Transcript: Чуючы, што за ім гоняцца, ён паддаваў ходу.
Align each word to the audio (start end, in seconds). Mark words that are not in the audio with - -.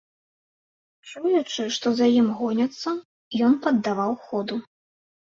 Чуючы, 1.09 1.61
што 1.75 1.91
за 1.99 2.07
ім 2.21 2.27
гоняцца, 2.39 2.89
ён 3.49 3.53
паддаваў 3.67 4.17
ходу. 4.25 4.59